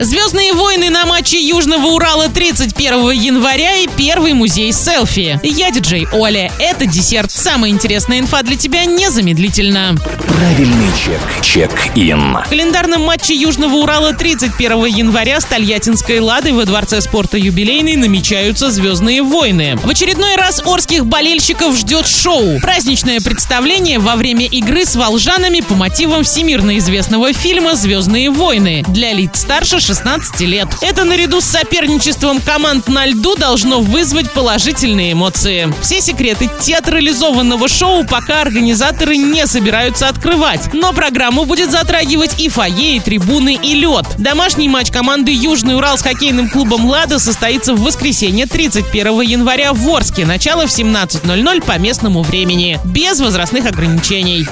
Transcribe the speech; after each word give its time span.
Звездные 0.00 0.52
войны 0.52 0.90
на 0.90 1.06
матче 1.06 1.40
Южного 1.40 1.88
Урала 1.88 2.28
31 2.28 3.10
января 3.10 3.78
и 3.78 3.88
первый 3.88 4.32
музей 4.32 4.72
селфи. 4.72 5.40
Я 5.42 5.72
диджей 5.72 6.06
Оля. 6.12 6.52
Это 6.60 6.86
десерт. 6.86 7.32
Самая 7.32 7.72
интересная 7.72 8.20
инфа 8.20 8.44
для 8.44 8.54
тебя 8.54 8.84
незамедлительно. 8.84 9.96
Правильный 10.28 10.86
чек. 11.04 11.20
Чек-ин. 11.42 12.36
В 12.46 12.48
календарном 12.48 13.02
матче 13.02 13.34
Южного 13.34 13.74
Урала 13.74 14.14
31 14.14 14.84
января 14.84 15.40
с 15.40 15.44
Тольяттинской 15.46 16.20
Ладой 16.20 16.52
во 16.52 16.64
Дворце 16.64 17.00
спорта 17.00 17.36
«Юбилейный» 17.36 17.96
намечаются 17.96 18.70
«Звездные 18.70 19.24
войны». 19.24 19.76
В 19.82 19.90
очередной 19.90 20.36
раз 20.36 20.62
орских 20.64 21.06
болельщиков 21.06 21.76
ждет 21.76 22.06
шоу. 22.06 22.60
Праздничное 22.60 23.20
представление 23.20 23.98
во 23.98 24.14
время 24.14 24.46
игры 24.46 24.84
с 24.84 24.94
волжанами 24.94 25.58
по 25.58 25.74
мотивам 25.74 26.22
всемирно 26.22 26.78
известного 26.78 27.32
фильма 27.32 27.74
«Звездные 27.74 28.30
войны» 28.30 28.84
для 28.86 29.12
лиц 29.12 29.40
старше 29.40 29.80
16 29.88 30.40
лет. 30.40 30.68
Это 30.82 31.04
наряду 31.04 31.40
с 31.40 31.46
соперничеством 31.46 32.42
команд 32.42 32.88
на 32.88 33.06
льду 33.06 33.36
должно 33.36 33.80
вызвать 33.80 34.30
положительные 34.32 35.14
эмоции. 35.14 35.72
Все 35.80 36.02
секреты 36.02 36.50
театрализованного 36.60 37.68
шоу 37.68 38.04
пока 38.04 38.42
организаторы 38.42 39.16
не 39.16 39.46
собираются 39.46 40.08
открывать, 40.08 40.74
но 40.74 40.92
программу 40.92 41.46
будет 41.46 41.70
затрагивать 41.70 42.38
и 42.38 42.50
фойе, 42.50 42.96
и 42.96 43.00
трибуны, 43.00 43.54
и 43.54 43.74
лед. 43.76 44.04
Домашний 44.18 44.68
матч 44.68 44.90
команды 44.90 45.32
Южный 45.32 45.74
Урал 45.74 45.96
с 45.96 46.02
хоккейным 46.02 46.50
клубом 46.50 46.84
«Лада» 46.84 47.18
состоится 47.18 47.72
в 47.72 47.80
воскресенье 47.80 48.44
31 48.44 49.22
января 49.22 49.72
в 49.72 49.88
Орске. 49.88 50.26
Начало 50.26 50.66
в 50.66 50.70
17.00 50.70 51.64
по 51.64 51.78
местному 51.78 52.22
времени. 52.22 52.78
Без 52.84 53.20
возрастных 53.20 53.64
ограничений. 53.64 54.46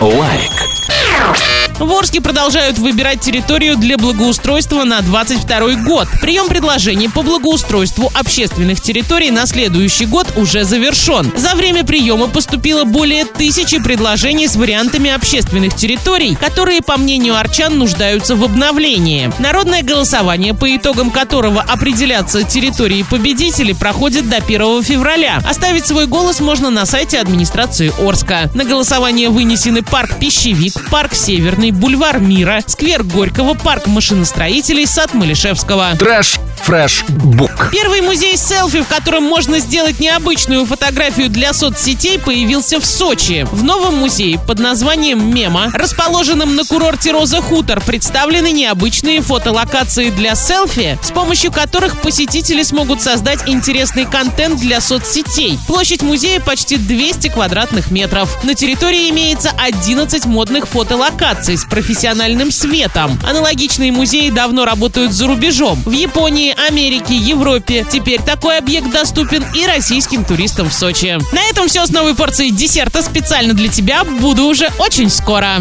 Лайк. 0.00 1.57
В 1.78 1.92
Орске 1.92 2.20
продолжают 2.20 2.76
выбирать 2.78 3.20
территорию 3.20 3.76
для 3.76 3.96
благоустройства 3.96 4.82
на 4.82 5.00
22 5.00 5.74
год. 5.84 6.08
Прием 6.20 6.48
предложений 6.48 7.10
по 7.14 7.22
благоустройству 7.22 8.10
общественных 8.14 8.80
территорий 8.80 9.30
на 9.30 9.46
следующий 9.46 10.06
год 10.06 10.26
уже 10.34 10.64
завершен. 10.64 11.30
За 11.36 11.54
время 11.54 11.84
приема 11.84 12.26
поступило 12.26 12.82
более 12.82 13.24
тысячи 13.24 13.80
предложений 13.80 14.48
с 14.48 14.56
вариантами 14.56 15.08
общественных 15.08 15.76
территорий, 15.76 16.34
которые, 16.34 16.82
по 16.82 16.96
мнению 16.96 17.36
арчан, 17.36 17.78
нуждаются 17.78 18.34
в 18.34 18.42
обновлении. 18.42 19.30
Народное 19.38 19.84
голосование, 19.84 20.54
по 20.54 20.74
итогам 20.74 21.12
которого 21.12 21.62
определятся 21.62 22.42
территории 22.42 23.04
победителей, 23.08 23.74
проходит 23.74 24.28
до 24.28 24.38
1 24.38 24.82
февраля. 24.82 25.40
Оставить 25.48 25.86
свой 25.86 26.06
голос 26.06 26.40
можно 26.40 26.70
на 26.70 26.86
сайте 26.86 27.20
администрации 27.20 27.92
Орска. 28.04 28.50
На 28.54 28.64
голосование 28.64 29.28
вынесены 29.28 29.82
парк 29.82 30.18
Пищевик, 30.18 30.90
парк 30.90 31.14
Северный, 31.14 31.67
бульвар 31.70 32.18
Мира, 32.18 32.62
сквер 32.66 33.02
Горького, 33.02 33.54
парк 33.54 33.86
машиностроителей, 33.86 34.86
сад 34.86 35.14
Малишевского. 35.14 35.96
Trash 35.98 36.38
Fresh 36.62 37.04
Book. 37.08 37.70
Первый 37.72 38.00
музей 38.00 38.36
селфи, 38.36 38.80
в 38.80 38.88
котором 38.88 39.24
можно 39.24 39.58
сделать 39.58 40.00
необычную 40.00 40.66
фотографию 40.66 41.28
для 41.30 41.52
соцсетей, 41.52 42.18
появился 42.18 42.80
в 42.80 42.86
Сочи. 42.86 43.46
В 43.50 43.62
новом 43.62 43.96
музее 43.96 44.38
под 44.38 44.58
названием 44.58 45.34
«Мема», 45.34 45.70
расположенном 45.72 46.56
на 46.56 46.64
курорте 46.64 47.12
Роза 47.12 47.40
Хутор, 47.40 47.80
представлены 47.80 48.52
необычные 48.52 49.22
фотолокации 49.22 50.10
для 50.10 50.34
селфи, 50.34 50.98
с 51.02 51.10
помощью 51.10 51.52
которых 51.52 52.00
посетители 52.00 52.62
смогут 52.62 53.02
создать 53.02 53.40
интересный 53.46 54.04
контент 54.04 54.60
для 54.60 54.80
соцсетей. 54.80 55.58
Площадь 55.66 56.02
музея 56.02 56.40
почти 56.40 56.76
200 56.76 57.28
квадратных 57.28 57.90
метров. 57.90 58.42
На 58.44 58.54
территории 58.54 59.10
имеется 59.10 59.52
11 59.56 60.26
модных 60.26 60.66
фотолокаций 60.68 61.56
с 61.58 61.64
профессиональным 61.64 62.50
светом. 62.50 63.18
Аналогичные 63.28 63.92
музеи 63.92 64.30
давно 64.30 64.64
работают 64.64 65.12
за 65.12 65.26
рубежом. 65.26 65.82
В 65.84 65.92
Японии, 65.92 66.54
Америке, 66.68 67.14
Европе. 67.14 67.86
Теперь 67.90 68.20
такой 68.22 68.58
объект 68.58 68.90
доступен 68.90 69.44
и 69.54 69.66
российским 69.66 70.24
туристам 70.24 70.70
в 70.70 70.72
Сочи. 70.72 71.18
На 71.32 71.42
этом 71.50 71.68
все 71.68 71.84
с 71.84 71.90
новой 71.90 72.14
порцией 72.14 72.50
десерта 72.50 73.02
специально 73.02 73.54
для 73.54 73.68
тебя. 73.68 74.04
Буду 74.04 74.44
уже 74.44 74.70
очень 74.78 75.10
скоро. 75.10 75.56